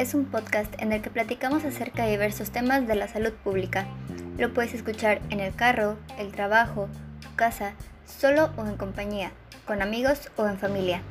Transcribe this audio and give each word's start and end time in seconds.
Es 0.00 0.14
un 0.14 0.24
podcast 0.24 0.72
en 0.80 0.94
el 0.94 1.02
que 1.02 1.10
platicamos 1.10 1.62
acerca 1.66 2.04
de 2.04 2.12
diversos 2.12 2.50
temas 2.50 2.88
de 2.88 2.94
la 2.94 3.06
salud 3.06 3.34
pública. 3.44 3.86
Lo 4.38 4.54
puedes 4.54 4.72
escuchar 4.72 5.20
en 5.28 5.40
el 5.40 5.54
carro, 5.54 5.98
el 6.18 6.32
trabajo, 6.32 6.88
tu 7.20 7.28
casa, 7.36 7.74
solo 8.06 8.48
o 8.56 8.64
en 8.64 8.78
compañía, 8.78 9.32
con 9.66 9.82
amigos 9.82 10.30
o 10.36 10.46
en 10.46 10.56
familia. 10.56 11.02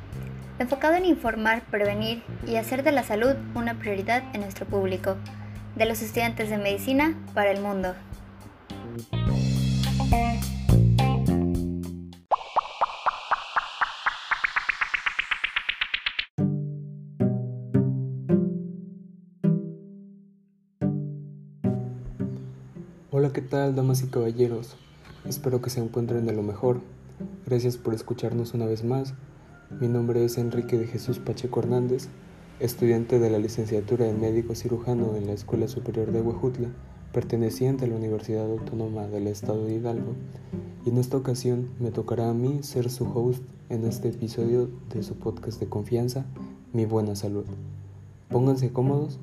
Enfocado 0.58 0.94
en 0.96 1.04
informar, 1.04 1.62
prevenir 1.70 2.24
y 2.44 2.56
hacer 2.56 2.82
de 2.82 2.90
la 2.90 3.04
salud 3.04 3.36
una 3.54 3.78
prioridad 3.78 4.24
en 4.32 4.40
nuestro 4.40 4.66
público, 4.66 5.14
de 5.76 5.86
los 5.86 6.02
estudiantes 6.02 6.50
de 6.50 6.58
medicina 6.58 7.16
para 7.32 7.52
el 7.52 7.60
mundo. 7.60 7.94
¿Qué 23.32 23.42
tal, 23.42 23.76
damas 23.76 24.02
y 24.02 24.08
caballeros? 24.08 24.76
Espero 25.24 25.62
que 25.62 25.70
se 25.70 25.80
encuentren 25.80 26.26
de 26.26 26.32
lo 26.32 26.42
mejor. 26.42 26.80
Gracias 27.46 27.76
por 27.76 27.94
escucharnos 27.94 28.54
una 28.54 28.66
vez 28.66 28.82
más. 28.82 29.14
Mi 29.78 29.86
nombre 29.86 30.24
es 30.24 30.36
Enrique 30.36 30.76
de 30.76 30.88
Jesús 30.88 31.20
Pacheco 31.20 31.60
Hernández, 31.60 32.08
estudiante 32.58 33.20
de 33.20 33.30
la 33.30 33.38
licenciatura 33.38 34.08
en 34.08 34.20
médico 34.20 34.56
cirujano 34.56 35.14
en 35.14 35.28
la 35.28 35.32
Escuela 35.32 35.68
Superior 35.68 36.10
de 36.10 36.22
Huejutla, 36.22 36.70
perteneciente 37.12 37.84
a 37.84 37.88
la 37.88 37.96
Universidad 37.96 38.50
Autónoma 38.50 39.06
del 39.06 39.28
Estado 39.28 39.64
de 39.64 39.74
Hidalgo. 39.74 40.14
Y 40.84 40.88
en 40.88 40.98
esta 40.98 41.16
ocasión 41.16 41.68
me 41.78 41.92
tocará 41.92 42.30
a 42.30 42.34
mí 42.34 42.64
ser 42.64 42.90
su 42.90 43.04
host 43.04 43.44
en 43.68 43.84
este 43.84 44.08
episodio 44.08 44.70
de 44.92 45.04
su 45.04 45.14
podcast 45.14 45.60
de 45.60 45.68
confianza, 45.68 46.26
Mi 46.72 46.84
Buena 46.84 47.14
Salud. 47.14 47.44
Pónganse 48.28 48.72
cómodos, 48.72 49.20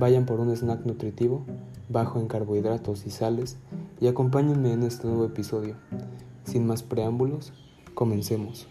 vayan 0.00 0.26
por 0.26 0.40
un 0.40 0.50
snack 0.50 0.84
nutritivo 0.84 1.44
bajo 1.88 2.20
en 2.20 2.28
carbohidratos 2.28 3.06
y 3.06 3.10
sales 3.10 3.58
y 4.00 4.08
acompáñenme 4.08 4.72
en 4.72 4.82
este 4.82 5.06
nuevo 5.06 5.24
episodio. 5.24 5.76
Sin 6.44 6.66
más 6.66 6.82
preámbulos, 6.82 7.52
comencemos. 7.94 8.68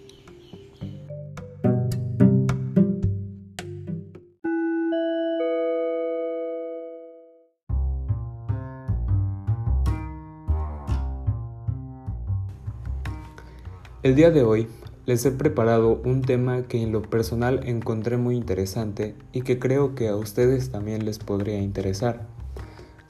El 14.03 14.15
día 14.15 14.31
de 14.31 14.41
hoy 14.41 14.67
les 15.05 15.23
he 15.25 15.31
preparado 15.31 16.01
un 16.03 16.23
tema 16.23 16.63
que 16.63 16.81
en 16.81 16.91
lo 16.91 17.03
personal 17.03 17.61
encontré 17.67 18.17
muy 18.17 18.35
interesante 18.35 19.15
y 19.31 19.41
que 19.41 19.59
creo 19.59 19.93
que 19.93 20.07
a 20.07 20.15
ustedes 20.15 20.71
también 20.71 21.05
les 21.05 21.19
podría 21.19 21.59
interesar. 21.59 22.27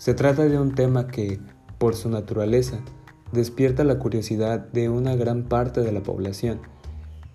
Se 0.02 0.16
trata 0.16 0.46
de 0.46 0.60
un 0.60 0.74
tema 0.74 1.06
que, 1.06 1.40
por 1.78 1.94
su 1.94 2.10
naturaleza, 2.10 2.80
despierta 3.32 3.84
la 3.84 4.00
curiosidad 4.00 4.58
de 4.58 4.90
una 4.90 5.16
gran 5.16 5.44
parte 5.44 5.82
de 5.82 5.92
la 5.92 6.02
población. 6.02 6.60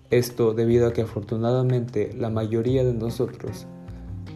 Esto 0.09 0.53
debido 0.53 0.85
a 0.85 0.91
que 0.91 1.03
afortunadamente 1.03 2.11
la 2.13 2.29
mayoría 2.29 2.83
de 2.83 2.93
nosotros 2.93 3.67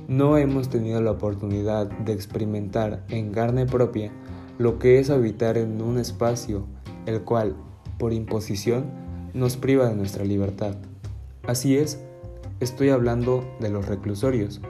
no 0.08 0.38
hemos 0.38 0.70
tenido 0.70 1.02
la 1.02 1.12
oportunidad 1.12 1.88
de 1.88 2.14
experimentar 2.14 3.04
en 3.10 3.34
carne 3.34 3.66
propia 3.66 4.14
lo 4.58 4.80
que 4.80 5.00
es 5.00 5.10
habitar 5.10 5.58
en 5.58 5.82
un 5.82 5.98
espacio 5.98 6.66
el 7.08 7.24
cual, 7.24 7.58
por 8.00 8.14
imposición, 8.14 8.86
nos 9.34 9.58
priva 9.58 9.90
de 9.90 9.96
nuestra 9.96 10.24
libertad. 10.24 10.78
Así 11.44 11.76
es, 11.76 12.00
estoy 12.62 12.92
hablando 12.92 13.44
de 13.60 13.72
los 13.72 13.90
reclusorios. 13.90 14.62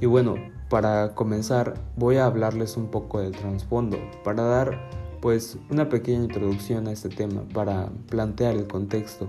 Y 0.00 0.06
bueno, 0.06 0.55
para 0.68 1.14
comenzar, 1.14 1.74
voy 1.96 2.16
a 2.16 2.26
hablarles 2.26 2.76
un 2.76 2.90
poco 2.90 3.20
del 3.20 3.32
trasfondo, 3.32 3.98
para 4.24 4.42
dar 4.42 4.88
pues 5.20 5.58
una 5.70 5.88
pequeña 5.88 6.24
introducción 6.24 6.88
a 6.88 6.92
este 6.92 7.08
tema, 7.08 7.42
para 7.54 7.88
plantear 8.08 8.56
el 8.56 8.66
contexto 8.66 9.28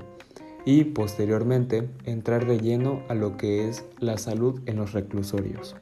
y 0.65 0.83
posteriormente 0.83 1.89
entrar 2.03 2.45
de 2.45 2.59
lleno 2.59 3.01
a 3.07 3.13
lo 3.13 3.37
que 3.37 3.69
es 3.69 3.85
la 3.99 4.17
salud 4.17 4.61
en 4.65 4.77
los 4.77 4.93
reclusorios. 4.93 5.75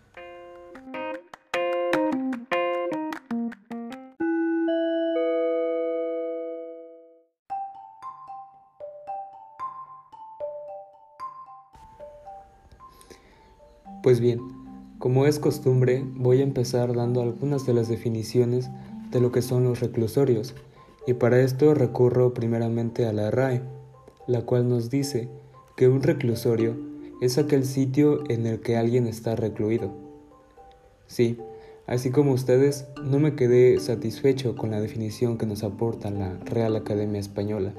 Pues 14.03 14.19
bien, 14.19 14.64
como 15.05 15.27
es 15.27 15.37
costumbre, 15.37 16.03
voy 16.15 16.39
a 16.39 16.43
empezar 16.43 16.95
dando 16.95 17.21
algunas 17.21 17.67
de 17.67 17.75
las 17.75 17.87
definiciones 17.87 18.71
de 19.11 19.19
lo 19.19 19.31
que 19.31 19.43
son 19.43 19.63
los 19.63 19.79
reclusorios, 19.79 20.55
y 21.05 21.13
para 21.13 21.41
esto 21.41 21.75
recurro 21.75 22.33
primeramente 22.33 23.05
a 23.05 23.13
la 23.13 23.29
RAE, 23.29 23.61
la 24.25 24.41
cual 24.41 24.67
nos 24.67 24.89
dice 24.89 25.29
que 25.77 25.87
un 25.89 26.01
reclusorio 26.01 26.75
es 27.21 27.37
aquel 27.37 27.65
sitio 27.65 28.23
en 28.29 28.47
el 28.47 28.61
que 28.61 28.77
alguien 28.77 29.05
está 29.05 29.35
recluido. 29.35 29.91
Sí, 31.05 31.37
así 31.85 32.09
como 32.09 32.31
ustedes, 32.31 32.87
no 33.03 33.19
me 33.19 33.35
quedé 33.35 33.79
satisfecho 33.79 34.55
con 34.55 34.71
la 34.71 34.81
definición 34.81 35.37
que 35.37 35.45
nos 35.45 35.63
aporta 35.63 36.09
la 36.09 36.39
Real 36.45 36.75
Academia 36.75 37.19
Española, 37.19 37.75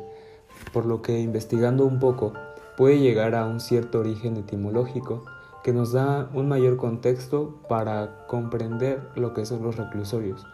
por 0.73 0.87
lo 0.87 1.03
que 1.03 1.19
investigando 1.19 1.87
un 1.87 1.99
poco 1.99 2.35
puede 2.77 3.01
llegar 3.01 3.35
a 3.35 3.47
un 3.47 3.59
cierto 3.59 3.99
origen 3.99 4.37
etimológico 4.37 5.25
que 5.67 5.73
nos 5.73 5.91
da 5.91 6.31
un 6.33 6.47
mayor 6.47 6.77
contexto 6.77 7.57
para 7.69 8.25
comprender 8.29 9.03
lo 9.17 9.35
que 9.35 9.45
son 9.45 9.65
los 9.65 9.75
reclusorios, 9.75 10.47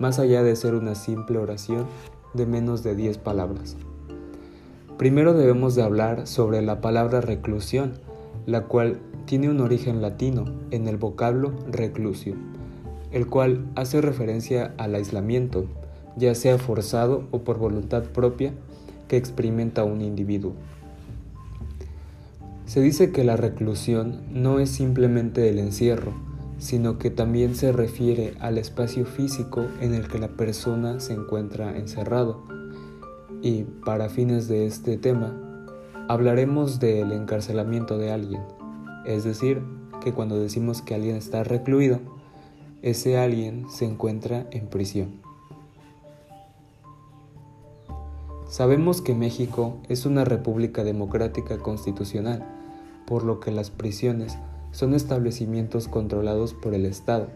más 0.00 0.18
allá 0.18 0.42
de 0.42 0.56
ser 0.56 0.74
una 0.74 0.96
simple 0.96 1.38
oración 1.38 1.86
de 2.34 2.46
menos 2.46 2.82
de 2.82 2.96
10 2.96 3.18
palabras. 3.18 3.76
Primero 4.98 5.34
debemos 5.34 5.76
de 5.76 5.84
hablar 5.84 6.26
sobre 6.26 6.62
la 6.62 6.80
palabra 6.80 7.20
reclusión, 7.20 7.92
la 8.44 8.64
cual 8.64 8.98
tiene 9.24 9.48
un 9.48 9.60
origen 9.60 10.02
latino 10.02 10.46
en 10.72 10.88
el 10.88 10.96
vocablo 10.96 11.52
reclusio, 11.70 12.34
el 13.12 13.28
cual 13.28 13.68
hace 13.76 14.00
referencia 14.00 14.74
al 14.78 14.96
aislamiento, 14.96 15.66
ya 16.16 16.34
sea 16.34 16.58
forzado 16.58 17.22
o 17.30 17.42
por 17.42 17.58
voluntad 17.58 18.02
propia, 18.02 18.52
que 19.06 19.16
experimenta 19.16 19.84
un 19.84 20.00
individuo. 20.00 20.54
Se 22.66 22.80
dice 22.80 23.12
que 23.12 23.22
la 23.22 23.36
reclusión 23.36 24.22
no 24.32 24.58
es 24.58 24.70
simplemente 24.70 25.48
el 25.48 25.60
encierro, 25.60 26.12
sino 26.58 26.98
que 26.98 27.10
también 27.10 27.54
se 27.54 27.70
refiere 27.70 28.34
al 28.40 28.58
espacio 28.58 29.06
físico 29.06 29.66
en 29.80 29.94
el 29.94 30.08
que 30.08 30.18
la 30.18 30.28
persona 30.28 30.98
se 30.98 31.12
encuentra 31.12 31.76
encerrado. 31.76 32.42
Y 33.40 33.62
para 33.84 34.08
fines 34.08 34.48
de 34.48 34.66
este 34.66 34.98
tema, 34.98 35.32
hablaremos 36.08 36.80
del 36.80 37.12
encarcelamiento 37.12 37.98
de 37.98 38.10
alguien, 38.10 38.42
es 39.04 39.22
decir, 39.22 39.62
que 40.02 40.12
cuando 40.12 40.36
decimos 40.36 40.82
que 40.82 40.96
alguien 40.96 41.14
está 41.14 41.44
recluido, 41.44 42.00
ese 42.82 43.16
alguien 43.16 43.70
se 43.70 43.84
encuentra 43.84 44.48
en 44.50 44.66
prisión. 44.66 45.20
Sabemos 48.48 49.02
que 49.02 49.14
México 49.14 49.76
es 49.88 50.04
una 50.04 50.24
república 50.24 50.82
democrática 50.82 51.58
constitucional, 51.58 52.55
por 53.06 53.24
lo 53.24 53.40
que 53.40 53.50
las 53.50 53.70
prisiones 53.70 54.38
son 54.72 54.94
establecimientos 54.94 55.88
controlados 55.88 56.54
por 56.54 56.74
el 56.74 56.86
Estado. 56.86 57.28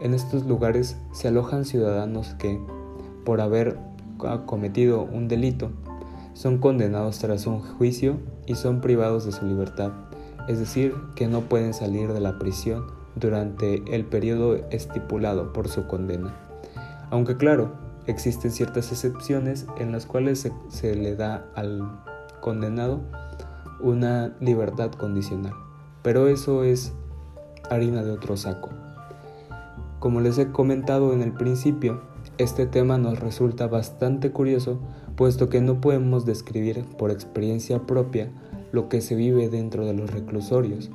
En 0.00 0.14
estos 0.14 0.46
lugares 0.46 0.96
se 1.12 1.28
alojan 1.28 1.64
ciudadanos 1.64 2.34
que, 2.34 2.60
por 3.24 3.40
haber 3.40 3.78
cometido 4.46 5.02
un 5.02 5.28
delito, 5.28 5.70
son 6.34 6.58
condenados 6.58 7.18
tras 7.18 7.46
un 7.46 7.60
juicio 7.60 8.18
y 8.46 8.54
son 8.54 8.80
privados 8.80 9.24
de 9.24 9.32
su 9.32 9.46
libertad, 9.46 9.92
es 10.48 10.58
decir, 10.58 10.94
que 11.14 11.26
no 11.26 11.42
pueden 11.42 11.74
salir 11.74 12.12
de 12.12 12.20
la 12.20 12.38
prisión 12.38 12.86
durante 13.16 13.82
el 13.94 14.04
periodo 14.04 14.56
estipulado 14.70 15.52
por 15.52 15.68
su 15.68 15.86
condena. 15.86 16.34
Aunque 17.10 17.36
claro, 17.36 17.88
Existen 18.08 18.50
ciertas 18.50 18.90
excepciones 18.90 19.66
en 19.76 19.92
las 19.92 20.06
cuales 20.06 20.50
se, 20.70 20.94
le 20.94 21.14
da 21.14 21.44
al 21.54 22.00
condenado 22.40 23.02
una 23.80 24.36
libertad 24.40 24.90
condicional, 24.92 25.54
pero 26.02 26.28
eso 26.28 26.64
es 26.64 26.92
harina 27.70 28.02
de 28.02 28.12
otro 28.12 28.36
saco. 28.36 28.70
Como 29.98 30.20
les 30.20 30.38
he 30.38 30.52
comentado 30.52 31.12
en 31.12 31.22
el 31.22 31.32
principio, 31.32 32.00
este 32.38 32.66
tema 32.66 32.98
nos 32.98 33.18
resulta 33.18 33.66
bastante 33.66 34.30
curioso, 34.30 34.78
puesto 35.16 35.48
que 35.48 35.60
no 35.60 35.80
podemos 35.80 36.24
describir 36.24 36.84
por 36.96 37.10
experiencia 37.10 37.86
propia 37.86 38.30
lo 38.70 38.88
que 38.88 39.00
se 39.00 39.16
vive 39.16 39.48
dentro 39.48 39.84
de 39.86 39.94
los 39.94 40.10
reclusorios. 40.10 40.90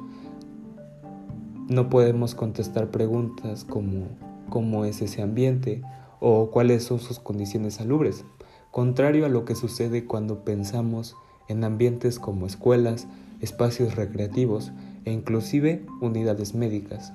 No 1.68 1.89
podemos 1.89 2.36
contestar 2.36 2.91
preguntas 2.91 3.65
como 3.65 4.07
cómo 4.50 4.86
es 4.86 5.01
ese 5.01 5.21
ambiente 5.21 5.81
o 6.19 6.51
cuáles 6.51 6.83
son 6.83 7.00
sus 7.00 7.19
condiciones 7.19 7.75
salubres, 7.75 8.24
contrario 8.71 9.25
a 9.25 9.29
lo 9.29 9.44
que 9.44 9.56
sucede 9.56 10.06
cuando 10.06 10.45
pensamos 10.45 11.18
en 11.47 11.63
ambientes 11.63 12.19
como 12.19 12.45
escuelas, 12.45 13.07
espacios 13.41 13.95
recreativos 13.95 14.71
e 15.05 15.11
inclusive 15.11 15.85
unidades 16.01 16.55
médicas. 16.55 17.13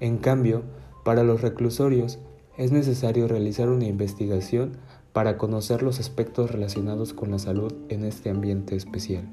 En 0.00 0.18
cambio, 0.18 0.62
para 1.04 1.24
los 1.24 1.40
reclusorios 1.40 2.18
es 2.58 2.72
necesario 2.72 3.28
realizar 3.28 3.68
una 3.68 3.86
investigación 3.86 4.72
para 5.12 5.38
conocer 5.38 5.82
los 5.82 6.00
aspectos 6.00 6.50
relacionados 6.50 7.14
con 7.14 7.30
la 7.30 7.38
salud 7.38 7.72
en 7.88 8.04
este 8.04 8.30
ambiente 8.30 8.76
especial. 8.76 9.28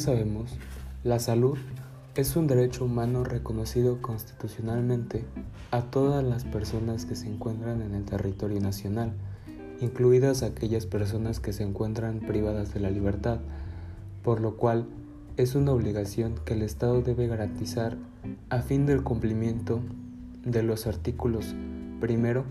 Sabemos, 0.00 0.50
la 1.04 1.18
salud 1.18 1.58
es 2.16 2.34
un 2.34 2.46
derecho 2.46 2.84
humano 2.84 3.22
reconocido 3.22 4.02
constitucionalmente 4.02 5.24
a 5.70 5.82
todas 5.82 6.24
las 6.24 6.44
personas 6.44 7.04
que 7.04 7.14
se 7.14 7.28
encuentran 7.28 7.82
en 7.82 7.94
el 7.94 8.04
territorio 8.04 8.60
nacional, 8.60 9.12
incluidas 9.80 10.42
aquellas 10.42 10.86
personas 10.86 11.38
que 11.38 11.52
se 11.52 11.62
encuentran 11.62 12.20
privadas 12.20 12.74
de 12.74 12.80
la 12.80 12.90
libertad, 12.90 13.40
por 14.22 14.40
lo 14.40 14.56
cual 14.56 14.86
es 15.36 15.54
una 15.54 15.72
obligación 15.72 16.34
que 16.44 16.54
el 16.54 16.62
Estado 16.62 17.02
debe 17.02 17.26
garantizar 17.28 17.96
a 18.48 18.62
fin 18.62 18.86
del 18.86 19.02
cumplimiento 19.02 19.80
de 20.44 20.62
los 20.62 20.86
artículos 20.86 21.54
primero, 22.00 22.44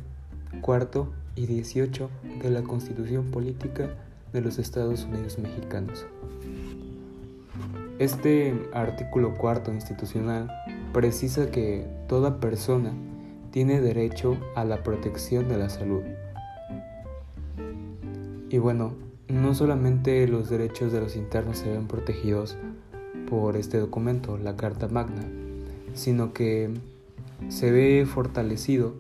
cuarto 0.62 1.12
y 1.36 1.48
18 1.48 2.10
de 2.42 2.50
la 2.50 2.62
Constitución 2.62 3.31
Política 3.31 3.96
de 4.34 4.42
los 4.42 4.60
Estados 4.60 5.06
Unidos 5.06 5.40
Mexicanos. 5.40 6.06
Este 8.00 8.56
artículo 8.72 9.34
cuarto 9.36 9.74
institucional 9.74 10.50
precisa 10.94 11.51
que 11.51 11.86
toda 12.07 12.40
persona 12.40 12.94
tiene 13.51 13.81
derecho 13.81 14.38
a 14.56 14.63
la 14.63 14.84
protección 14.84 15.50
de 15.50 15.57
la 15.57 15.68
salud. 15.68 16.04
Y 18.50 18.57
bueno, 18.57 18.94
no 19.28 19.54
solamente 19.54 20.25
los 20.30 20.50
derechos 20.50 20.94
de 20.94 21.01
los 21.01 21.18
internos 21.18 21.57
se 21.57 21.72
ven 21.72 21.88
protegidos 21.88 22.56
por 23.30 23.57
este 23.57 23.78
documento, 23.78 24.38
la 24.38 24.56
Carta 24.56 24.88
Magna, 24.88 25.25
sino 25.94 26.31
que 26.31 26.69
se 27.50 27.69
ve 27.69 28.06
fortalecido 28.06 28.94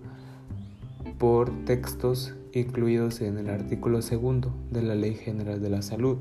por 1.17 1.51
textos 1.63 2.35
incluidos 2.51 3.21
en 3.21 3.37
el 3.37 3.49
artículo 3.49 4.01
segundo 4.01 4.51
de 4.71 4.81
la 4.81 4.95
Ley 4.95 5.15
General 5.15 5.61
de 5.61 5.69
la 5.69 5.81
Salud, 5.83 6.17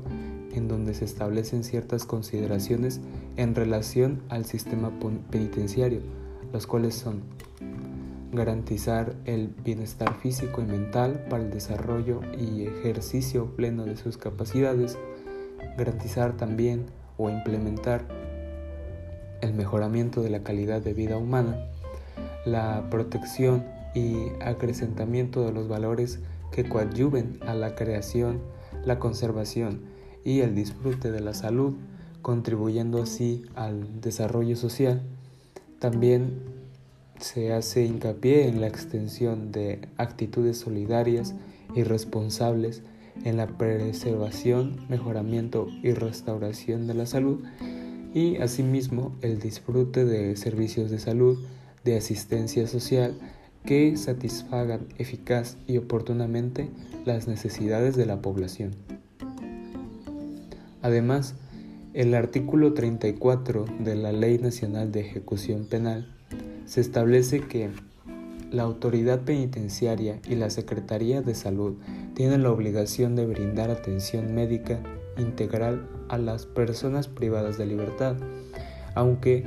en 0.53 0.67
donde 0.67 0.93
se 0.93 1.05
establecen 1.05 1.63
ciertas 1.63 2.05
consideraciones 2.05 2.99
en 3.37 3.55
relación 3.55 4.21
al 4.29 4.45
sistema 4.45 4.91
penitenciario, 5.31 6.01
los 6.51 6.67
cuales 6.67 6.95
son 6.95 7.21
garantizar 8.31 9.15
el 9.25 9.47
bienestar 9.63 10.15
físico 10.15 10.61
y 10.61 10.65
mental 10.65 11.25
para 11.29 11.43
el 11.43 11.49
desarrollo 11.49 12.21
y 12.37 12.63
ejercicio 12.63 13.55
pleno 13.55 13.85
de 13.85 13.97
sus 13.97 14.17
capacidades, 14.17 14.97
garantizar 15.77 16.37
también 16.37 16.85
o 17.17 17.29
implementar 17.29 18.05
el 19.41 19.53
mejoramiento 19.53 20.21
de 20.21 20.29
la 20.29 20.43
calidad 20.43 20.81
de 20.81 20.93
vida 20.93 21.17
humana, 21.17 21.69
la 22.45 22.87
protección 22.89 23.65
y 23.95 24.27
acrecentamiento 24.41 25.45
de 25.45 25.51
los 25.51 25.67
valores 25.67 26.19
que 26.51 26.67
coadyuven 26.67 27.39
a 27.45 27.53
la 27.53 27.75
creación, 27.75 28.41
la 28.85 28.99
conservación 28.99 29.81
y 30.23 30.41
el 30.41 30.55
disfrute 30.55 31.11
de 31.11 31.21
la 31.21 31.33
salud, 31.33 31.73
contribuyendo 32.21 33.01
así 33.01 33.43
al 33.55 34.01
desarrollo 34.01 34.55
social. 34.55 35.01
También 35.79 36.39
se 37.19 37.53
hace 37.53 37.85
hincapié 37.85 38.47
en 38.47 38.61
la 38.61 38.67
extensión 38.67 39.51
de 39.51 39.87
actitudes 39.97 40.57
solidarias 40.57 41.35
y 41.75 41.83
responsables 41.83 42.81
en 43.23 43.37
la 43.37 43.47
preservación, 43.47 44.85
mejoramiento 44.89 45.67
y 45.83 45.91
restauración 45.91 46.87
de 46.87 46.93
la 46.93 47.05
salud 47.05 47.39
y 48.13 48.37
asimismo 48.37 49.15
el 49.21 49.39
disfrute 49.39 50.05
de 50.05 50.35
servicios 50.35 50.89
de 50.89 50.99
salud, 50.99 51.37
de 51.83 51.97
asistencia 51.97 52.67
social 52.67 53.17
que 53.65 53.97
satisfagan 53.97 54.87
eficaz 54.97 55.57
y 55.67 55.77
oportunamente 55.77 56.69
las 57.05 57.27
necesidades 57.27 57.95
de 57.95 58.05
la 58.05 58.21
población. 58.21 58.71
Además, 60.81 61.35
el 61.93 62.13
artículo 62.13 62.73
34 62.73 63.65
de 63.79 63.95
la 63.95 64.11
Ley 64.11 64.37
Nacional 64.37 64.91
de 64.91 65.01
Ejecución 65.01 65.65
Penal 65.65 66.15
se 66.65 66.81
establece 66.81 67.41
que 67.41 67.69
la 68.51 68.63
autoridad 68.63 69.21
penitenciaria 69.21 70.19
y 70.27 70.35
la 70.35 70.49
Secretaría 70.49 71.21
de 71.21 71.35
Salud 71.35 71.75
tienen 72.13 72.43
la 72.43 72.51
obligación 72.51 73.15
de 73.15 73.25
brindar 73.25 73.69
atención 73.69 74.33
médica 74.33 74.79
integral 75.17 75.87
a 76.07 76.17
las 76.17 76.45
personas 76.45 77.07
privadas 77.07 77.57
de 77.57 77.65
libertad, 77.65 78.15
aunque, 78.95 79.45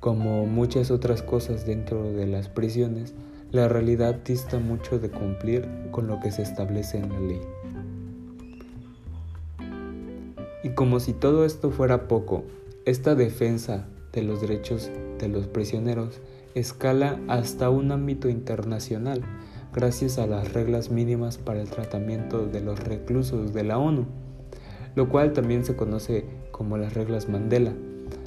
como 0.00 0.46
muchas 0.46 0.90
otras 0.90 1.22
cosas 1.22 1.66
dentro 1.66 2.12
de 2.12 2.26
las 2.26 2.48
prisiones, 2.48 3.14
la 3.50 3.68
realidad 3.68 4.14
dista 4.24 4.58
mucho 4.58 4.98
de 4.98 5.10
cumplir 5.10 5.68
con 5.90 6.06
lo 6.06 6.20
que 6.20 6.30
se 6.30 6.42
establece 6.42 6.98
en 6.98 7.08
la 7.08 7.20
ley. 7.20 7.40
Y 10.62 10.70
como 10.70 11.00
si 11.00 11.12
todo 11.12 11.44
esto 11.44 11.70
fuera 11.70 12.06
poco, 12.06 12.44
esta 12.84 13.14
defensa 13.14 13.86
de 14.12 14.22
los 14.22 14.40
derechos 14.40 14.90
de 15.18 15.28
los 15.28 15.46
prisioneros 15.46 16.20
escala 16.54 17.18
hasta 17.28 17.70
un 17.70 17.92
ámbito 17.92 18.28
internacional 18.28 19.22
gracias 19.72 20.18
a 20.18 20.26
las 20.26 20.52
reglas 20.52 20.90
mínimas 20.90 21.38
para 21.38 21.60
el 21.60 21.70
tratamiento 21.70 22.46
de 22.46 22.60
los 22.60 22.80
reclusos 22.80 23.52
de 23.52 23.64
la 23.64 23.78
ONU, 23.78 24.06
lo 24.96 25.08
cual 25.08 25.32
también 25.32 25.64
se 25.64 25.76
conoce 25.76 26.24
como 26.50 26.76
las 26.76 26.94
reglas 26.94 27.28
Mandela, 27.28 27.72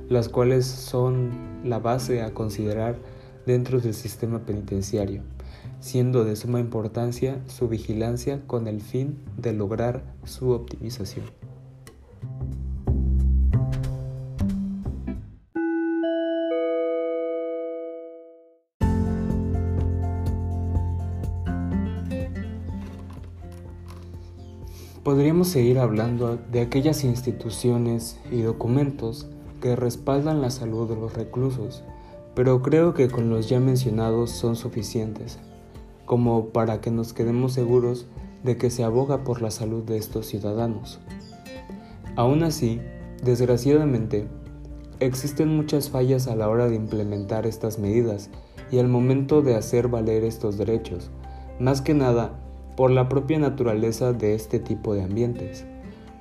las 0.10 0.30
cuales 0.30 0.66
son 0.66 1.32
la 1.64 1.80
base 1.80 2.22
a 2.22 2.34
considerar 2.34 2.96
dentro 3.46 3.80
del 3.80 3.94
sistema 3.94 4.40
penitenciario, 4.46 5.22
siendo 5.82 6.24
de 6.24 6.36
suma 6.36 6.62
importancia 6.62 7.42
su 7.48 7.68
vigilancia 7.68 8.42
con 8.48 8.68
el 8.68 8.80
fin 8.80 9.18
de 9.38 9.52
lograr 9.52 10.04
su 10.24 10.52
optimización. 10.52 11.43
Podríamos 25.04 25.50
seguir 25.50 25.80
hablando 25.80 26.38
de 26.50 26.62
aquellas 26.62 27.04
instituciones 27.04 28.18
y 28.32 28.42
documentos 28.42 29.28
que 29.62 29.76
respaldan 29.76 30.42
la 30.42 30.50
salud 30.50 30.88
de 30.88 30.96
los 30.96 31.14
reclusos, 31.14 31.84
pero 32.36 32.62
creo 32.62 32.94
que 32.94 33.10
con 33.10 33.30
los 33.30 33.50
ya 33.50 33.60
mencionados 33.60 34.30
son 34.30 34.56
suficientes, 34.56 35.40
como 36.06 36.52
para 36.52 36.80
que 36.80 36.90
nos 36.90 37.12
quedemos 37.12 37.52
seguros 37.52 38.08
de 38.46 38.56
que 38.56 38.70
se 38.70 38.86
aboga 38.86 39.26
por 39.26 39.42
la 39.42 39.52
salud 39.52 39.84
de 39.84 39.98
estos 39.98 40.26
ciudadanos. 40.28 41.02
Aún 42.16 42.42
así, 42.42 42.80
desgraciadamente, 43.26 44.30
existen 45.02 45.50
muchas 45.50 45.90
fallas 45.90 46.28
a 46.28 46.36
la 46.38 46.48
hora 46.48 46.70
de 46.70 46.76
implementar 46.76 47.46
estas 47.46 47.78
medidas 47.78 48.30
y 48.72 48.80
al 48.80 48.88
momento 48.88 49.42
de 49.42 49.56
hacer 49.56 49.90
valer 49.90 50.24
estos 50.24 50.58
derechos, 50.58 51.12
más 51.60 51.82
que 51.82 51.94
nada 51.94 52.40
por 52.76 52.92
la 52.92 53.10
propia 53.10 53.40
naturaleza 53.40 54.14
de 54.14 54.34
este 54.34 54.60
tipo 54.60 54.94
de 54.94 55.04
ambientes, 55.04 55.66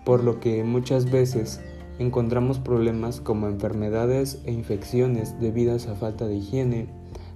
por 0.05 0.23
lo 0.23 0.41
que 0.41 0.65
muchas 0.65 1.11
veces 1.11 1.61
encontramos 1.99 2.59
problemas 2.59 3.21
como 3.21 3.49
enfermedades 3.49 4.41
e 4.45 4.53
infecciones 4.53 5.41
debidas 5.41 5.87
a 5.87 5.95
falta 5.95 6.27
de 6.27 6.37
higiene, 6.37 6.89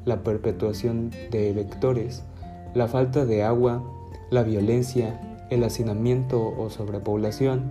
la 0.05 0.23
perpetuación 0.23 1.11
de 1.31 1.53
vectores, 1.53 2.25
la 2.75 2.89
falta 2.89 3.25
de 3.25 3.43
agua, 3.43 3.83
la 4.31 4.43
violencia, 4.43 5.21
el 5.51 5.65
hacinamiento 5.65 6.55
o 6.59 6.69
sobrepoblación, 6.71 7.63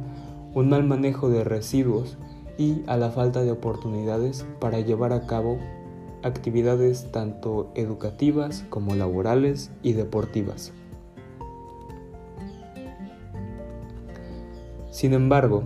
un 0.53 0.69
mal 0.69 0.85
manejo 0.85 1.29
de 1.29 1.43
residuos 1.43 2.17
y 2.57 2.81
a 2.87 2.97
la 2.97 3.11
falta 3.11 3.43
de 3.43 3.51
oportunidades 3.51 4.45
para 4.59 4.79
llevar 4.79 5.11
a 5.11 5.27
cabo 5.27 5.59
actividades 6.23 7.11
tanto 7.11 7.71
educativas 7.75 8.65
como 8.69 8.95
laborales 8.95 9.71
y 9.83 9.93
deportivas. 9.93 10.73
Sin 14.95 15.11
embargo, 15.11 15.63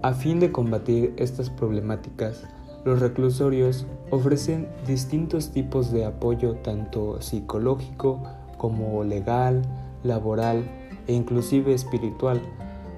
a 0.00 0.14
fin 0.14 0.40
de 0.40 0.50
combatir 0.50 1.12
estas 1.18 1.50
problemáticas, 1.50 2.44
los 2.86 3.00
reclusorios 3.00 3.84
ofrecen 4.08 4.66
distintos 4.86 5.50
tipos 5.50 5.92
de 5.92 6.06
apoyo 6.06 6.54
tanto 6.54 7.20
psicológico 7.20 8.22
como 8.56 9.04
legal, 9.04 9.60
laboral 10.04 10.64
e 11.06 11.12
inclusive 11.12 11.74
espiritual 11.74 12.40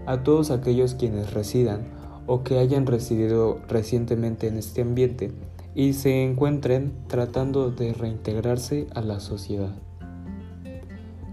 a 0.06 0.22
todos 0.22 0.52
aquellos 0.52 0.94
quienes 0.94 1.34
residan 1.34 1.80
o 2.28 2.44
que 2.44 2.60
hayan 2.60 2.86
residido 2.86 3.58
recientemente 3.66 4.46
en 4.46 4.58
este 4.58 4.82
ambiente 4.82 5.32
y 5.74 5.94
se 5.94 6.22
encuentren 6.22 6.92
tratando 7.08 7.72
de 7.72 7.94
reintegrarse 7.94 8.86
a 8.94 9.00
la 9.00 9.18
sociedad. 9.18 9.74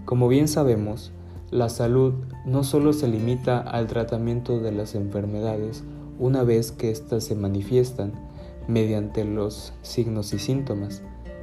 Como 0.04 0.26
bien 0.26 0.48
sabemos, 0.48 1.12
la 1.52 1.68
salud 1.68 2.14
no 2.46 2.64
solo 2.64 2.94
se 2.94 3.06
limita 3.06 3.58
al 3.60 3.86
tratamiento 3.86 4.58
de 4.58 4.72
las 4.72 4.94
enfermedades 4.94 5.84
una 6.18 6.44
vez 6.44 6.72
que 6.72 6.90
éstas 6.90 7.24
se 7.24 7.34
manifiestan 7.34 8.12
mediante 8.68 9.26
los 9.26 9.74
signos 9.82 10.32
y 10.32 10.38
síntomas, 10.38 11.02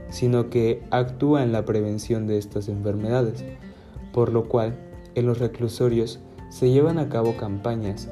sino 0.09 0.49
que 0.49 0.81
actúa 0.89 1.43
en 1.43 1.51
la 1.51 1.63
prevención 1.63 2.25
de 2.25 2.39
estas 2.39 2.69
enfermedades, 2.69 3.45
por 4.11 4.33
lo 4.33 4.49
cual 4.49 4.79
en 5.13 5.27
los 5.27 5.37
reclusorios 5.37 6.19
se 6.49 6.71
llevan 6.71 6.97
a 6.97 7.09
cabo 7.09 7.37
campañas 7.37 8.09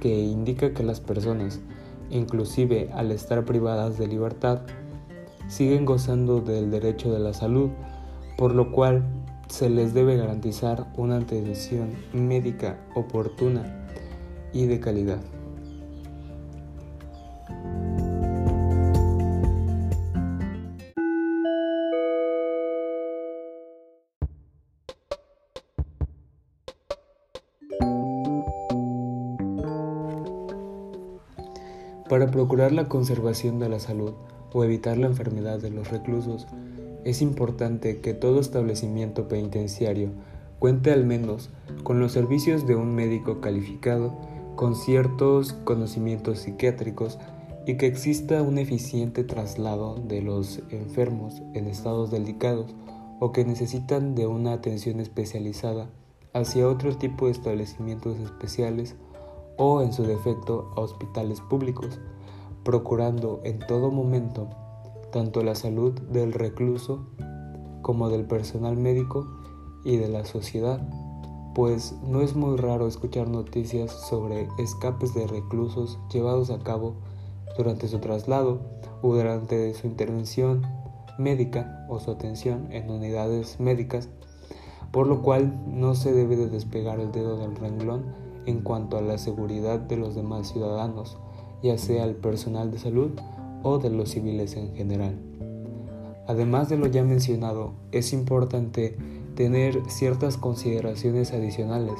que 0.00 0.22
indica 0.22 0.72
que 0.72 0.82
las 0.82 1.00
personas, 1.00 1.60
inclusive 2.08 2.88
al 2.94 3.12
estar 3.12 3.44
privadas 3.44 3.98
de 3.98 4.06
libertad, 4.06 4.62
siguen 5.48 5.84
gozando 5.84 6.40
del 6.40 6.70
derecho 6.70 7.12
de 7.12 7.18
la 7.18 7.34
salud, 7.34 7.68
por 8.38 8.54
lo 8.54 8.72
cual 8.72 9.04
se 9.50 9.68
les 9.68 9.92
debe 9.92 10.16
garantizar 10.16 10.86
una 10.96 11.16
atención 11.16 11.90
médica 12.12 12.78
oportuna 12.94 13.88
y 14.52 14.66
de 14.66 14.78
calidad. 14.78 15.20
Para 32.08 32.30
procurar 32.30 32.72
la 32.72 32.88
conservación 32.88 33.58
de 33.58 33.68
la 33.68 33.78
salud 33.78 34.14
o 34.52 34.64
evitar 34.64 34.96
la 34.96 35.06
enfermedad 35.06 35.60
de 35.60 35.70
los 35.70 35.90
reclusos, 35.90 36.46
es 37.04 37.22
importante 37.22 38.00
que 38.00 38.14
todo 38.14 38.40
establecimiento 38.40 39.28
penitenciario 39.28 40.10
cuente 40.58 40.92
al 40.92 41.04
menos 41.04 41.50
con 41.82 42.00
los 42.00 42.12
servicios 42.12 42.66
de 42.66 42.76
un 42.76 42.94
médico 42.94 43.40
calificado 43.40 44.18
con 44.56 44.74
ciertos 44.74 45.54
conocimientos 45.64 46.40
psiquiátricos 46.40 47.18
y 47.66 47.76
que 47.76 47.86
exista 47.86 48.42
un 48.42 48.58
eficiente 48.58 49.24
traslado 49.24 49.96
de 49.96 50.22
los 50.22 50.62
enfermos 50.70 51.42
en 51.54 51.66
estados 51.66 52.10
delicados 52.10 52.74
o 53.20 53.32
que 53.32 53.44
necesitan 53.44 54.14
de 54.14 54.26
una 54.26 54.52
atención 54.52 55.00
especializada 55.00 55.88
hacia 56.32 56.68
otro 56.68 56.96
tipo 56.96 57.26
de 57.26 57.32
establecimientos 57.32 58.18
especiales 58.18 58.96
o 59.56 59.82
en 59.82 59.92
su 59.92 60.04
defecto 60.04 60.72
a 60.76 60.80
hospitales 60.80 61.40
públicos, 61.40 61.98
procurando 62.64 63.40
en 63.44 63.58
todo 63.60 63.90
momento 63.90 64.48
tanto 65.10 65.42
la 65.42 65.54
salud 65.54 65.92
del 65.92 66.32
recluso 66.32 67.06
como 67.82 68.08
del 68.08 68.24
personal 68.24 68.76
médico 68.76 69.26
y 69.84 69.96
de 69.96 70.08
la 70.08 70.24
sociedad, 70.24 70.80
pues 71.54 71.94
no 72.02 72.20
es 72.20 72.36
muy 72.36 72.56
raro 72.56 72.86
escuchar 72.86 73.28
noticias 73.28 73.90
sobre 73.90 74.48
escapes 74.58 75.14
de 75.14 75.26
reclusos 75.26 75.98
llevados 76.12 76.50
a 76.50 76.58
cabo 76.58 76.94
durante 77.56 77.88
su 77.88 77.98
traslado 77.98 78.60
o 79.02 79.14
durante 79.14 79.74
su 79.74 79.86
intervención 79.86 80.62
médica 81.18 81.86
o 81.88 81.98
su 81.98 82.10
atención 82.10 82.68
en 82.70 82.90
unidades 82.90 83.60
médicas, 83.60 84.08
por 84.92 85.06
lo 85.06 85.22
cual 85.22 85.60
no 85.66 85.94
se 85.94 86.12
debe 86.12 86.36
de 86.36 86.48
despegar 86.48 87.00
el 87.00 87.12
dedo 87.12 87.36
del 87.36 87.56
renglón 87.56 88.04
en 88.46 88.60
cuanto 88.60 88.96
a 88.96 89.02
la 89.02 89.18
seguridad 89.18 89.78
de 89.80 89.96
los 89.96 90.14
demás 90.14 90.52
ciudadanos, 90.52 91.18
ya 91.62 91.76
sea 91.78 92.04
el 92.04 92.14
personal 92.14 92.70
de 92.70 92.78
salud 92.78 93.10
o 93.62 93.78
de 93.78 93.90
los 93.90 94.10
civiles 94.10 94.56
en 94.56 94.74
general. 94.74 95.18
Además 96.26 96.68
de 96.68 96.76
lo 96.76 96.86
ya 96.86 97.02
mencionado, 97.02 97.72
es 97.92 98.12
importante 98.12 98.96
tener 99.34 99.80
ciertas 99.88 100.36
consideraciones 100.36 101.32
adicionales, 101.32 101.98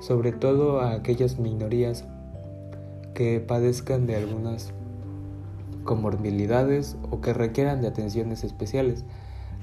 sobre 0.00 0.32
todo 0.32 0.80
a 0.80 0.92
aquellas 0.92 1.38
minorías 1.38 2.04
que 3.14 3.40
padezcan 3.40 4.06
de 4.06 4.16
algunas 4.16 4.72
comorbilidades 5.84 6.96
o 7.10 7.20
que 7.20 7.32
requieran 7.32 7.80
de 7.80 7.88
atenciones 7.88 8.44
especiales, 8.44 9.04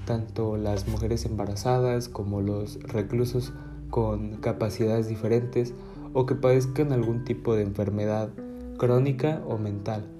tanto 0.05 0.57
las 0.57 0.87
mujeres 0.87 1.25
embarazadas 1.25 2.09
como 2.09 2.41
los 2.41 2.81
reclusos 2.83 3.53
con 3.89 4.37
capacidades 4.37 5.07
diferentes 5.07 5.73
o 6.13 6.25
que 6.25 6.35
padezcan 6.35 6.91
algún 6.91 7.23
tipo 7.23 7.55
de 7.55 7.63
enfermedad 7.63 8.29
crónica 8.77 9.41
o 9.47 9.57
mental. 9.57 10.18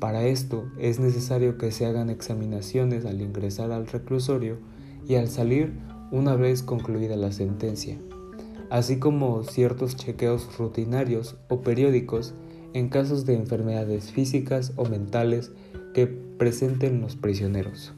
Para 0.00 0.24
esto 0.24 0.64
es 0.78 0.98
necesario 0.98 1.58
que 1.58 1.70
se 1.70 1.84
hagan 1.84 2.08
examinaciones 2.08 3.04
al 3.04 3.20
ingresar 3.20 3.70
al 3.70 3.86
reclusorio 3.86 4.56
y 5.06 5.16
al 5.16 5.28
salir 5.28 5.74
una 6.10 6.36
vez 6.36 6.62
concluida 6.62 7.16
la 7.16 7.32
sentencia, 7.32 7.98
así 8.70 8.98
como 8.98 9.42
ciertos 9.42 9.96
chequeos 9.96 10.56
rutinarios 10.56 11.36
o 11.50 11.60
periódicos 11.60 12.32
en 12.72 12.88
casos 12.88 13.26
de 13.26 13.34
enfermedades 13.34 14.10
físicas 14.10 14.72
o 14.76 14.86
mentales 14.86 15.52
que 15.92 16.06
presenten 16.06 17.02
los 17.02 17.16
prisioneros. 17.16 17.92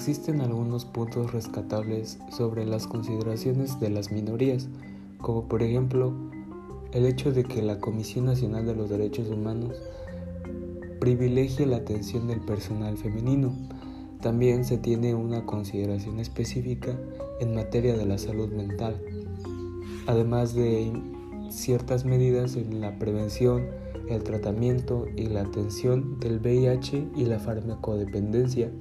Existen 0.00 0.40
algunos 0.40 0.86
puntos 0.86 1.30
rescatables 1.30 2.18
sobre 2.30 2.64
las 2.64 2.86
consideraciones 2.86 3.78
de 3.80 3.90
las 3.90 4.10
minorías, 4.10 4.66
como 5.18 5.46
por 5.46 5.62
ejemplo 5.62 6.14
el 6.92 7.04
hecho 7.04 7.32
de 7.32 7.44
que 7.44 7.60
la 7.60 7.80
Comisión 7.80 8.24
Nacional 8.24 8.64
de 8.64 8.74
los 8.74 8.88
Derechos 8.88 9.28
Humanos 9.28 9.76
privilegie 11.00 11.66
la 11.66 11.76
atención 11.76 12.28
del 12.28 12.40
personal 12.40 12.96
femenino. 12.96 13.52
También 14.22 14.64
se 14.64 14.78
tiene 14.78 15.14
una 15.14 15.44
consideración 15.44 16.18
específica 16.18 16.98
en 17.38 17.54
materia 17.54 17.94
de 17.94 18.06
la 18.06 18.16
salud 18.16 18.50
mental, 18.50 18.98
además 20.06 20.54
de 20.54 20.90
ciertas 21.50 22.06
medidas 22.06 22.56
en 22.56 22.80
la 22.80 22.98
prevención, 22.98 23.66
el 24.08 24.22
tratamiento 24.22 25.08
y 25.14 25.26
la 25.26 25.42
atención 25.42 26.18
del 26.20 26.38
VIH 26.38 27.08
y 27.16 27.26
la 27.26 27.38
farmacodependencia 27.38 28.72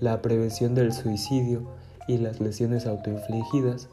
la 0.00 0.22
prevención 0.22 0.74
del 0.74 0.92
suicidio 0.92 1.62
y 2.08 2.18
las 2.18 2.40
lesiones 2.40 2.86
autoinfligidas 2.86 3.88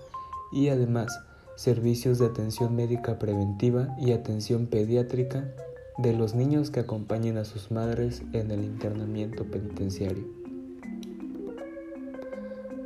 y 0.52 0.70
además 0.70 1.20
servicios 1.56 2.20
de 2.20 2.26
atención 2.26 2.76
médica 2.76 3.20
preventiva 3.20 3.96
y 4.00 4.12
atención 4.12 4.68
pediátrica 4.68 5.46
de 5.98 6.14
los 6.14 6.34
niños 6.34 6.72
que 6.72 6.80
acompañen 6.80 7.38
a 7.38 7.46
sus 7.46 7.72
madres 7.72 8.24
en 8.34 8.52
el 8.52 8.64
internamiento 8.64 9.46
penitenciario. 9.46 10.26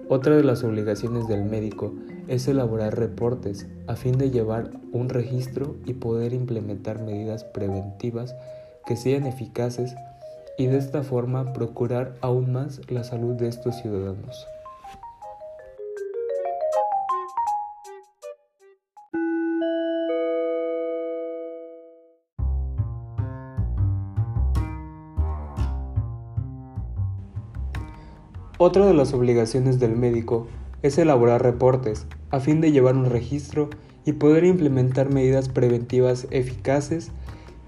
Otra 0.09 0.35
de 0.35 0.43
las 0.43 0.63
obligaciones 0.63 1.27
del 1.27 1.43
médico 1.43 1.93
es 2.27 2.47
elaborar 2.47 2.97
reportes 2.97 3.67
a 3.87 3.95
fin 3.95 4.17
de 4.17 4.31
llevar 4.31 4.71
un 4.91 5.09
registro 5.09 5.75
y 5.85 5.93
poder 5.93 6.33
implementar 6.33 7.01
medidas 7.01 7.43
preventivas 7.43 8.35
que 8.85 8.95
sean 8.95 9.25
eficaces 9.25 9.95
y 10.57 10.65
de 10.67 10.77
esta 10.77 11.03
forma 11.03 11.53
procurar 11.53 12.15
aún 12.21 12.51
más 12.51 12.81
la 12.89 13.03
salud 13.03 13.35
de 13.35 13.47
estos 13.47 13.75
ciudadanos. 13.75 14.47
Otra 28.59 28.87
de 28.87 28.93
las 28.95 29.13
obligaciones 29.13 29.79
del 29.79 29.95
médico 29.95 30.47
es 30.81 30.97
elaborar 30.97 31.43
reportes 31.43 32.07
a 32.31 32.39
fin 32.39 32.59
de 32.59 32.71
llevar 32.71 32.95
un 32.95 33.05
registro 33.05 33.69
y 34.03 34.13
poder 34.13 34.45
implementar 34.45 35.13
medidas 35.13 35.47
preventivas 35.47 36.27
eficaces 36.31 37.11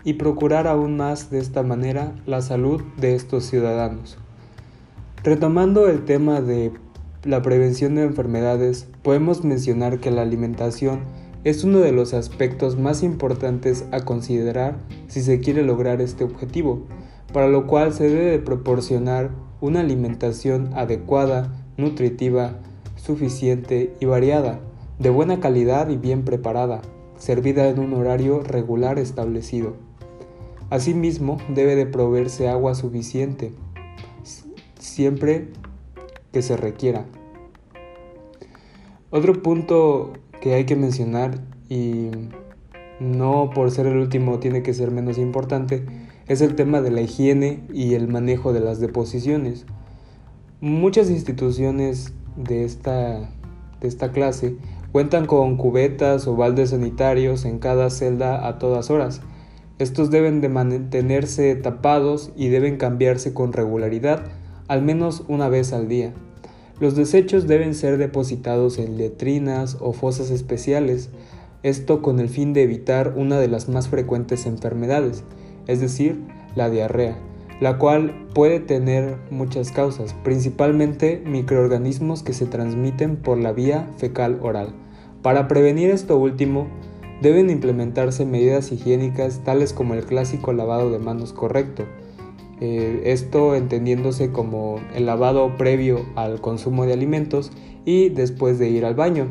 y 0.04 0.14
procurar 0.14 0.68
aún 0.68 0.98
más 0.98 1.30
de 1.30 1.40
esta 1.40 1.64
manera 1.64 2.14
la 2.26 2.42
salud 2.42 2.82
de 2.98 3.16
estos 3.16 3.46
ciudadanos. 3.46 4.18
Retomando 5.24 5.88
el 5.88 6.06
tema 6.06 6.42
de 6.42 6.72
la 7.24 7.42
prevención 7.42 7.96
de 7.96 8.04
enfermedades, 8.04 8.88
podemos 9.04 9.44
mencionar 9.44 10.00
que 10.00 10.12
la 10.12 10.22
alimentación 10.22 11.02
es 11.44 11.64
uno 11.64 11.80
de 11.80 11.92
los 11.92 12.14
aspectos 12.14 12.78
más 12.78 13.04
importantes 13.04 13.86
a 13.92 14.02
considerar 14.02 14.78
si 15.08 15.22
se 15.22 15.40
quiere 15.40 15.64
lograr 15.64 16.02
este 16.02 16.24
objetivo, 16.24 16.84
para 17.34 17.48
lo 17.48 17.68
cual 17.68 17.94
se 17.94 18.10
debe 18.10 18.40
proporcionar 18.40 19.32
una 19.62 19.82
alimentación 19.82 20.72
adecuada, 20.76 21.66
nutritiva, 21.78 22.60
suficiente 22.96 23.94
y 24.00 24.06
variada, 24.06 24.60
de 25.00 25.10
buena 25.10 25.40
calidad 25.40 25.90
y 25.90 25.98
bien 25.98 26.24
preparada, 26.24 26.82
servida 27.18 27.68
en 27.68 27.80
un 27.80 27.94
horario 27.94 28.42
regular 28.42 29.00
establecido. 29.00 29.89
Asimismo, 30.70 31.38
debe 31.50 31.76
de 31.76 31.86
proveerse 31.86 32.48
agua 32.48 32.76
suficiente 32.76 33.54
siempre 34.80 35.48
que 36.32 36.42
se 36.42 36.58
requiera. 36.58 37.06
Otro 39.10 39.42
punto 39.42 40.14
que 40.42 40.54
hay 40.54 40.66
que 40.66 40.76
mencionar 40.76 41.40
y 41.70 42.10
no 43.00 43.50
por 43.54 43.72
ser 43.72 43.88
el 43.88 43.98
último 43.98 44.40
tiene 44.40 44.62
que 44.62 44.74
ser 44.74 44.92
menos 44.92 45.18
importante 45.18 45.86
es 46.28 46.42
el 46.42 46.56
tema 46.56 46.82
de 46.82 46.92
la 46.92 47.02
higiene 47.02 47.64
y 47.74 47.96
el 47.96 48.08
manejo 48.08 48.54
de 48.54 48.60
las 48.60 48.80
deposiciones. 48.80 49.66
Muchas 50.62 51.10
instituciones 51.10 52.14
de 52.36 52.66
esta, 52.66 53.32
de 53.82 53.88
esta 53.88 54.12
clase 54.12 54.56
cuentan 54.92 55.26
con 55.26 55.58
cubetas 55.58 56.28
o 56.28 56.36
baldes 56.36 56.70
sanitarios 56.70 57.46
en 57.46 57.58
cada 57.58 57.90
celda 57.90 58.48
a 58.48 58.60
todas 58.60 58.92
horas. 58.92 59.22
Estos 59.80 60.12
deben 60.12 60.42
de 60.42 60.50
mantenerse 60.50 61.56
tapados 61.56 62.32
y 62.36 62.50
deben 62.50 62.76
cambiarse 62.76 63.34
con 63.34 63.54
regularidad, 63.54 64.26
al 64.68 64.82
menos 64.82 65.24
una 65.30 65.48
vez 65.48 65.72
al 65.72 65.88
día. 65.88 66.14
Los 66.82 66.98
desechos 66.98 67.48
deben 67.48 67.74
ser 67.74 67.98
depositados 67.98 68.78
en 68.78 68.98
letrinas 68.98 69.78
o 69.80 69.94
fosas 69.94 70.32
especiales, 70.32 71.10
esto 71.64 72.02
con 72.02 72.20
el 72.20 72.28
fin 72.28 72.52
de 72.52 72.64
evitar 72.64 73.14
una 73.16 73.40
de 73.40 73.48
las 73.48 73.70
más 73.70 73.88
frecuentes 73.88 74.46
enfermedades, 74.46 75.24
es 75.68 75.80
decir, 75.80 76.20
la 76.56 76.70
diarrea, 76.70 77.18
la 77.62 77.78
cual 77.78 78.28
puede 78.34 78.60
tener 78.60 79.16
muchas 79.32 79.72
causas, 79.72 80.14
principalmente 80.26 81.24
microorganismos 81.26 82.22
que 82.22 82.34
se 82.34 82.46
transmiten 82.46 83.16
por 83.16 83.38
la 83.38 83.54
vía 83.54 83.90
fecal 83.98 84.40
oral. 84.42 84.74
Para 85.22 85.48
prevenir 85.48 85.90
esto 85.90 86.18
último, 86.18 86.68
deben 87.22 87.50
implementarse 87.50 88.26
medidas 88.26 88.72
higiénicas 88.72 89.44
tales 89.44 89.74
como 89.74 89.94
el 89.94 90.06
clásico 90.06 90.54
lavado 90.54 90.90
de 90.92 91.00
manos 91.00 91.34
correcto, 91.34 91.86
eh, 92.62 93.04
esto 93.06 93.56
entendiéndose 93.56 94.32
como 94.32 94.80
el 94.94 95.06
lavado 95.06 95.56
previo 95.58 96.06
al 96.16 96.42
consumo 96.42 96.86
de 96.86 96.94
alimentos 96.94 97.52
y 97.86 98.10
después 98.10 98.60
de 98.60 98.70
ir 98.70 98.86
al 98.86 98.96
baño, 98.96 99.28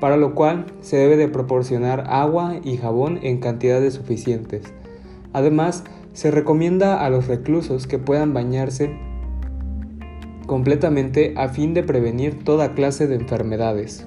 para 0.00 0.16
lo 0.16 0.34
cual 0.34 0.66
se 0.80 0.96
debe 0.96 1.16
de 1.16 1.28
proporcionar 1.28 2.04
agua 2.08 2.56
y 2.64 2.76
jabón 2.76 3.20
en 3.22 3.38
cantidades 3.38 3.94
suficientes. 3.94 4.72
Además, 5.32 5.84
se 6.12 6.30
recomienda 6.30 7.04
a 7.04 7.10
los 7.10 7.26
reclusos 7.26 7.86
que 7.86 7.98
puedan 7.98 8.34
bañarse 8.34 8.96
completamente 10.46 11.34
a 11.36 11.48
fin 11.48 11.74
de 11.74 11.82
prevenir 11.82 12.44
toda 12.44 12.74
clase 12.74 13.06
de 13.06 13.16
enfermedades. 13.16 14.06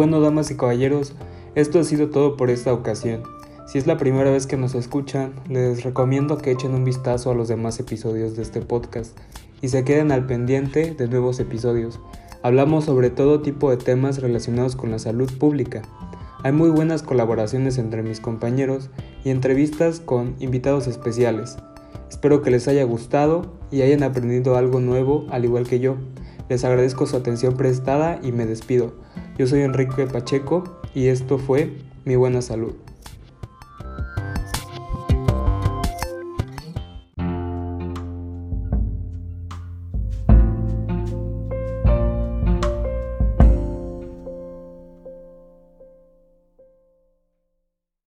Bueno, 0.00 0.18
damas 0.22 0.50
y 0.50 0.56
caballeros, 0.56 1.12
esto 1.54 1.78
ha 1.78 1.84
sido 1.84 2.08
todo 2.08 2.38
por 2.38 2.48
esta 2.48 2.72
ocasión. 2.72 3.22
Si 3.66 3.76
es 3.76 3.86
la 3.86 3.98
primera 3.98 4.30
vez 4.30 4.46
que 4.46 4.56
nos 4.56 4.74
escuchan, 4.74 5.34
les 5.46 5.82
recomiendo 5.82 6.38
que 6.38 6.52
echen 6.52 6.72
un 6.72 6.84
vistazo 6.84 7.30
a 7.30 7.34
los 7.34 7.48
demás 7.48 7.78
episodios 7.80 8.34
de 8.34 8.40
este 8.40 8.62
podcast 8.62 9.14
y 9.60 9.68
se 9.68 9.84
queden 9.84 10.10
al 10.10 10.24
pendiente 10.24 10.94
de 10.94 11.06
nuevos 11.06 11.38
episodios. 11.38 12.00
Hablamos 12.42 12.86
sobre 12.86 13.10
todo 13.10 13.42
tipo 13.42 13.68
de 13.68 13.76
temas 13.76 14.22
relacionados 14.22 14.74
con 14.74 14.90
la 14.90 14.98
salud 14.98 15.30
pública. 15.36 15.82
Hay 16.44 16.52
muy 16.52 16.70
buenas 16.70 17.02
colaboraciones 17.02 17.76
entre 17.76 18.02
mis 18.02 18.20
compañeros 18.20 18.88
y 19.22 19.28
entrevistas 19.28 20.00
con 20.00 20.34
invitados 20.38 20.86
especiales. 20.86 21.58
Espero 22.08 22.40
que 22.40 22.50
les 22.50 22.68
haya 22.68 22.84
gustado 22.84 23.52
y 23.70 23.82
hayan 23.82 24.02
aprendido 24.02 24.56
algo 24.56 24.80
nuevo 24.80 25.26
al 25.28 25.44
igual 25.44 25.68
que 25.68 25.78
yo. 25.78 25.96
Les 26.48 26.64
agradezco 26.64 27.06
su 27.06 27.18
atención 27.18 27.54
prestada 27.54 28.18
y 28.22 28.32
me 28.32 28.46
despido. 28.46 28.94
Yo 29.38 29.46
soy 29.46 29.62
Enrique 29.62 30.06
Pacheco 30.06 30.64
y 30.94 31.06
esto 31.06 31.38
fue 31.38 31.72
Mi 32.04 32.16
Buena 32.16 32.42
Salud. 32.42 32.74